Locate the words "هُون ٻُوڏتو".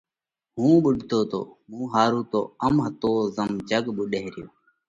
0.57-1.19